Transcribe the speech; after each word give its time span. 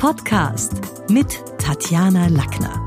Podcast 0.00 0.72
mit 1.10 1.44
Tatjana 1.58 2.28
Lackner. 2.28 2.82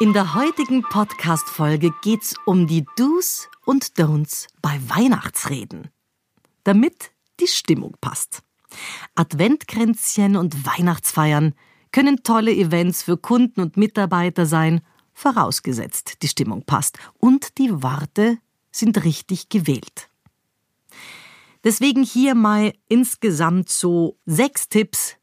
In 0.00 0.14
der 0.14 0.34
heutigen 0.34 0.80
Podcast-Folge 0.80 1.92
geht's 2.00 2.34
um 2.46 2.66
die 2.66 2.86
Do's 2.96 3.50
und 3.66 3.98
Don'ts 3.98 4.46
bei 4.62 4.80
Weihnachtsreden. 4.88 5.90
Damit 6.64 7.10
die 7.40 7.46
Stimmung 7.46 7.94
passt. 8.00 8.40
Adventkränzchen 9.16 10.36
und 10.36 10.64
Weihnachtsfeiern 10.64 11.52
können 11.92 12.22
tolle 12.22 12.52
Events 12.52 13.02
für 13.02 13.18
Kunden 13.18 13.60
und 13.60 13.76
Mitarbeiter 13.76 14.46
sein, 14.46 14.80
vorausgesetzt 15.12 16.22
die 16.22 16.28
Stimmung 16.28 16.64
passt 16.64 16.98
und 17.18 17.58
die 17.58 17.82
Worte 17.82 18.38
sind 18.70 19.04
richtig 19.04 19.50
gewählt. 19.50 20.07
Deswegen 21.68 22.02
hier 22.02 22.34
mal 22.34 22.72
insgesamt 22.88 23.68
so 23.68 24.16
sechs 24.24 24.70
Tipps, 24.70 25.16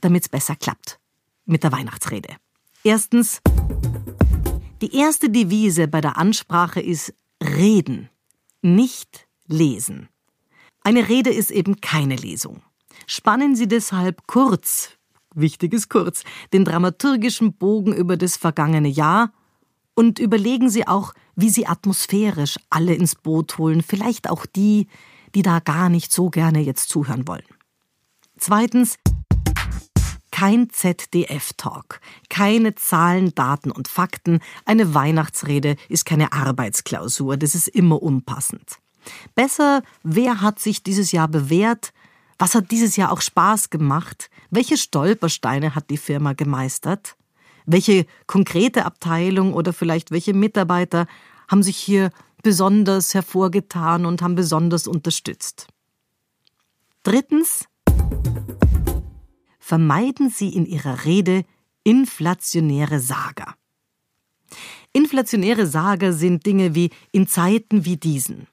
damit 0.00 0.22
es 0.22 0.28
besser 0.28 0.54
klappt 0.54 1.00
mit 1.44 1.64
der 1.64 1.72
Weihnachtsrede. 1.72 2.36
Erstens, 2.84 3.40
die 4.80 4.94
erste 4.94 5.28
Devise 5.28 5.88
bei 5.88 6.00
der 6.00 6.16
Ansprache 6.16 6.80
ist 6.80 7.14
reden, 7.42 8.10
nicht 8.62 9.26
lesen. 9.48 10.08
Eine 10.82 11.08
Rede 11.08 11.30
ist 11.30 11.50
eben 11.50 11.80
keine 11.80 12.14
Lesung. 12.14 12.62
Spannen 13.08 13.56
Sie 13.56 13.66
deshalb 13.66 14.28
kurz, 14.28 14.90
wichtig 15.34 15.74
ist 15.74 15.90
kurz, 15.90 16.22
den 16.52 16.64
dramaturgischen 16.64 17.54
Bogen 17.54 17.92
über 17.92 18.16
das 18.16 18.36
vergangene 18.36 18.86
Jahr 18.88 19.32
und 19.96 20.20
überlegen 20.20 20.70
Sie 20.70 20.86
auch, 20.86 21.12
wie 21.34 21.50
Sie 21.50 21.66
atmosphärisch 21.66 22.56
alle 22.70 22.94
ins 22.94 23.16
Boot 23.16 23.58
holen, 23.58 23.82
vielleicht 23.82 24.30
auch 24.30 24.46
die, 24.46 24.86
die 25.34 25.42
da 25.42 25.60
gar 25.60 25.88
nicht 25.88 26.12
so 26.12 26.30
gerne 26.30 26.60
jetzt 26.60 26.88
zuhören 26.88 27.26
wollen. 27.28 27.44
Zweitens, 28.38 28.96
kein 30.30 30.70
ZDF-Talk, 30.70 32.00
keine 32.28 32.76
Zahlen, 32.76 33.34
Daten 33.34 33.72
und 33.72 33.88
Fakten. 33.88 34.38
Eine 34.64 34.94
Weihnachtsrede 34.94 35.76
ist 35.88 36.04
keine 36.04 36.32
Arbeitsklausur, 36.32 37.36
das 37.36 37.56
ist 37.56 37.66
immer 37.66 38.00
unpassend. 38.00 38.78
Besser, 39.34 39.82
wer 40.04 40.40
hat 40.40 40.60
sich 40.60 40.82
dieses 40.82 41.10
Jahr 41.12 41.28
bewährt? 41.28 41.92
Was 42.38 42.54
hat 42.54 42.70
dieses 42.70 42.94
Jahr 42.94 43.10
auch 43.10 43.20
Spaß 43.20 43.70
gemacht? 43.70 44.30
Welche 44.50 44.76
Stolpersteine 44.76 45.74
hat 45.74 45.90
die 45.90 45.96
Firma 45.96 46.34
gemeistert? 46.34 47.16
Welche 47.66 48.06
konkrete 48.26 48.84
Abteilung 48.84 49.52
oder 49.52 49.72
vielleicht 49.72 50.10
welche 50.10 50.34
Mitarbeiter 50.34 51.06
haben 51.48 51.62
sich 51.62 51.76
hier 51.76 52.10
besonders 52.42 53.14
hervorgetan 53.14 54.06
und 54.06 54.22
haben 54.22 54.34
besonders 54.34 54.86
unterstützt? 54.86 55.66
Drittens, 57.02 57.66
vermeiden 59.58 60.30
Sie 60.30 60.54
in 60.54 60.66
Ihrer 60.66 61.04
Rede 61.04 61.44
inflationäre 61.84 63.00
Sager. 63.00 63.54
Inflationäre 64.92 65.66
Sager 65.66 66.12
sind 66.12 66.46
Dinge 66.46 66.74
wie 66.74 66.90
in 67.12 67.26
Zeiten 67.26 67.84
wie 67.84 67.96
diesen, 67.96 68.46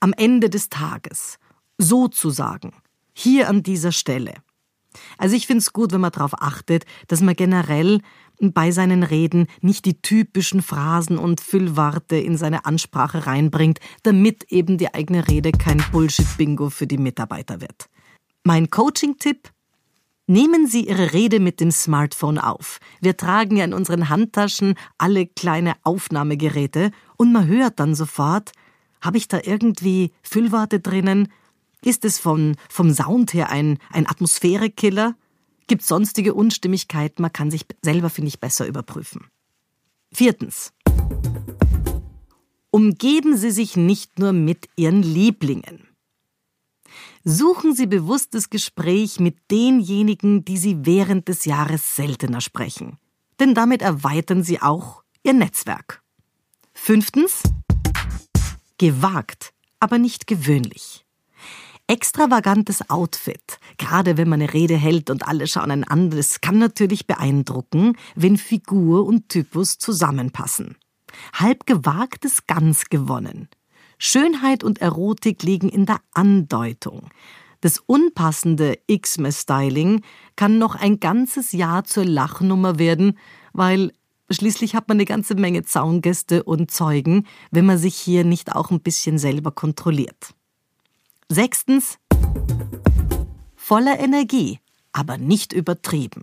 am 0.00 0.12
Ende 0.12 0.50
des 0.50 0.68
Tages, 0.68 1.38
sozusagen, 1.78 2.72
hier 3.12 3.48
an 3.48 3.62
dieser 3.62 3.92
Stelle. 3.92 4.34
Also 5.18 5.36
ich 5.36 5.46
finde 5.46 5.60
es 5.60 5.72
gut, 5.72 5.92
wenn 5.92 6.00
man 6.00 6.12
darauf 6.12 6.40
achtet, 6.40 6.84
dass 7.08 7.20
man 7.20 7.34
generell 7.34 8.00
bei 8.40 8.70
seinen 8.70 9.02
Reden 9.02 9.46
nicht 9.60 9.84
die 9.84 10.00
typischen 10.00 10.62
Phrasen 10.62 11.18
und 11.18 11.40
Füllwarte 11.40 12.16
in 12.16 12.36
seine 12.36 12.66
Ansprache 12.66 13.26
reinbringt, 13.26 13.80
damit 14.02 14.44
eben 14.52 14.78
die 14.78 14.92
eigene 14.92 15.26
Rede 15.26 15.52
kein 15.52 15.82
Bullshit-Bingo 15.92 16.70
für 16.70 16.86
die 16.86 16.98
Mitarbeiter 16.98 17.60
wird. 17.60 17.88
Mein 18.44 18.70
Coaching-Tipp? 18.70 19.50
Nehmen 20.28 20.66
Sie 20.66 20.88
Ihre 20.88 21.12
Rede 21.12 21.38
mit 21.38 21.60
dem 21.60 21.70
Smartphone 21.70 22.38
auf. 22.38 22.80
Wir 23.00 23.16
tragen 23.16 23.56
ja 23.56 23.64
in 23.64 23.72
unseren 23.72 24.08
Handtaschen 24.08 24.74
alle 24.98 25.26
kleine 25.26 25.74
Aufnahmegeräte 25.84 26.90
und 27.16 27.32
man 27.32 27.46
hört 27.46 27.78
dann 27.78 27.94
sofort, 27.94 28.50
habe 29.00 29.18
ich 29.18 29.28
da 29.28 29.40
irgendwie 29.42 30.10
Füllworte 30.22 30.80
drinnen? 30.80 31.28
Ist 31.86 32.04
es 32.04 32.18
von, 32.18 32.56
vom 32.68 32.92
Sound 32.92 33.32
her 33.32 33.48
ein, 33.48 33.78
ein 33.92 34.08
Atmosphärekiller? 34.08 35.14
Gibt 35.68 35.84
sonstige 35.84 36.34
Unstimmigkeiten? 36.34 37.22
Man 37.22 37.32
kann 37.32 37.48
sich 37.48 37.64
selber, 37.80 38.10
finde 38.10 38.26
ich, 38.26 38.40
besser 38.40 38.66
überprüfen. 38.66 39.28
Viertens. 40.12 40.72
Umgeben 42.72 43.36
Sie 43.36 43.52
sich 43.52 43.76
nicht 43.76 44.18
nur 44.18 44.32
mit 44.32 44.68
Ihren 44.74 45.04
Lieblingen. 45.04 45.86
Suchen 47.22 47.72
Sie 47.72 47.86
bewusstes 47.86 48.50
Gespräch 48.50 49.20
mit 49.20 49.36
denjenigen, 49.52 50.44
die 50.44 50.56
Sie 50.56 50.84
während 50.84 51.28
des 51.28 51.44
Jahres 51.44 51.94
seltener 51.94 52.40
sprechen. 52.40 52.98
Denn 53.38 53.54
damit 53.54 53.82
erweitern 53.82 54.42
Sie 54.42 54.60
auch 54.60 55.04
Ihr 55.22 55.34
Netzwerk. 55.34 56.02
Fünftens. 56.74 57.44
Gewagt, 58.76 59.52
aber 59.78 59.98
nicht 59.98 60.26
gewöhnlich. 60.26 61.05
Extravagantes 61.88 62.90
Outfit, 62.90 63.60
gerade 63.78 64.16
wenn 64.16 64.28
man 64.28 64.42
eine 64.42 64.52
Rede 64.52 64.76
hält 64.76 65.08
und 65.08 65.28
alle 65.28 65.46
schauen 65.46 65.70
ein 65.70 65.84
an, 65.84 66.10
das 66.10 66.40
kann 66.40 66.58
natürlich 66.58 67.06
beeindrucken, 67.06 67.96
wenn 68.16 68.38
Figur 68.38 69.06
und 69.06 69.28
Typus 69.28 69.78
zusammenpassen. 69.78 70.76
Halb 71.32 71.64
gewagtes 71.64 72.48
ganz 72.48 72.86
gewonnen. 72.86 73.48
Schönheit 73.98 74.64
und 74.64 74.80
Erotik 74.80 75.44
liegen 75.44 75.68
in 75.68 75.86
der 75.86 76.00
Andeutung. 76.12 77.08
Das 77.60 77.78
unpassende 77.78 78.78
X-Mess-Styling 78.88 80.02
kann 80.34 80.58
noch 80.58 80.74
ein 80.74 80.98
ganzes 80.98 81.52
Jahr 81.52 81.84
zur 81.84 82.04
Lachnummer 82.04 82.78
werden, 82.80 83.16
weil 83.52 83.92
Schließlich 84.28 84.74
hat 84.74 84.88
man 84.88 84.96
eine 84.96 85.04
ganze 85.04 85.36
Menge 85.36 85.62
Zaungäste 85.62 86.42
und 86.42 86.72
Zeugen, 86.72 87.28
wenn 87.52 87.64
man 87.64 87.78
sich 87.78 87.94
hier 87.94 88.24
nicht 88.24 88.56
auch 88.56 88.72
ein 88.72 88.80
bisschen 88.80 89.18
selber 89.18 89.52
kontrolliert. 89.52 90.34
Sechstens, 91.28 91.98
voller 93.56 93.98
Energie, 93.98 94.60
aber 94.92 95.18
nicht 95.18 95.52
übertrieben. 95.52 96.22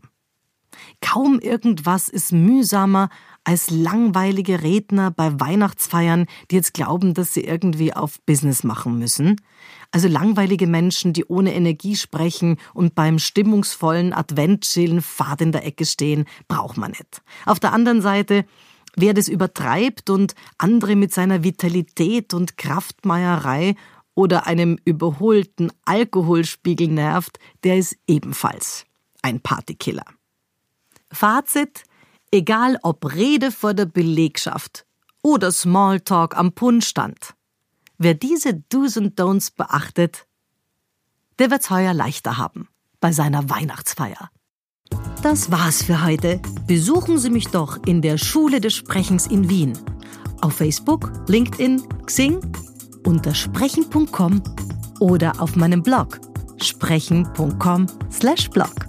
Kaum 1.02 1.40
irgendwas 1.40 2.08
ist 2.08 2.32
mühsamer 2.32 3.10
als 3.44 3.70
langweilige 3.70 4.64
Redner 4.64 5.12
bei 5.12 5.38
Weihnachtsfeiern, 5.42 6.26
die 6.50 6.56
jetzt 6.56 6.74
glauben, 6.74 7.14
dass 7.14 7.34
sie 7.34 7.44
irgendwie 7.44 7.94
auf 7.94 8.22
Business 8.26 8.64
machen 8.64 8.98
müssen. 8.98 9.42
Also 9.92 10.08
langweilige 10.08 10.68
Menschen, 10.68 11.12
die 11.12 11.26
ohne 11.26 11.54
Energie 11.54 11.98
sprechen 11.98 12.58
und 12.74 12.96
beim 12.96 13.20
stimmungsvollen 13.20 14.14
Adventschillen 14.14 15.02
fad 15.02 15.42
in 15.42 15.52
der 15.52 15.66
Ecke 15.66 15.86
stehen, 15.86 16.24
braucht 16.48 16.78
man 16.78 16.92
nicht. 16.92 17.22
Auf 17.46 17.60
der 17.60 17.74
anderen 17.74 18.02
Seite, 18.02 18.46
wer 18.96 19.14
das 19.14 19.28
übertreibt 19.28 20.10
und 20.10 20.34
andere 20.58 20.96
mit 20.96 21.14
seiner 21.14 21.44
Vitalität 21.44 22.34
und 22.34 22.58
Kraftmeierei 22.58 23.76
oder 24.16 24.48
einem 24.48 24.78
überholten 24.86 25.72
Alkoholspiegel 25.86 26.88
nervt, 26.88 27.40
der 27.64 27.78
ist 27.78 27.98
ebenfalls 28.08 28.86
ein 29.22 29.40
Partykiller. 29.40 30.06
Fazit, 31.12 31.84
egal 32.32 32.78
ob 32.84 33.14
Rede 33.14 33.52
vor 33.52 33.74
der 33.74 33.86
Belegschaft 33.86 34.86
oder 35.22 35.52
Smalltalk 35.52 36.38
am 36.38 36.52
Punschstand. 36.52 37.34
Wer 37.98 38.14
diese 38.16 38.56
Do's 38.70 38.98
und 38.98 39.20
Don'ts 39.20 39.52
beachtet, 39.56 40.28
der 41.40 41.52
wird's 41.52 41.70
heuer 41.70 41.94
leichter 41.94 42.38
haben 42.38 42.68
bei 43.00 43.12
seiner 43.12 43.50
Weihnachtsfeier. 43.50 44.30
Das 45.22 45.52
war's 45.52 45.84
für 45.84 46.04
heute. 46.04 46.42
Besuchen 46.68 47.18
Sie 47.18 47.30
mich 47.30 47.48
doch 47.48 47.78
in 47.86 48.02
der 48.02 48.18
Schule 48.18 48.60
des 48.60 48.74
Sprechens 48.74 49.28
in 49.28 49.50
Wien. 49.50 49.78
Auf 50.42 50.56
Facebook, 50.56 51.12
LinkedIn, 51.28 51.82
Xing, 52.06 52.40
unter 53.06 53.34
sprechen.com 53.34 54.44
oder 55.00 55.32
auf 55.40 55.56
meinem 55.56 55.82
Blog 55.82 56.20
sprechen.com/blog. 56.62 58.83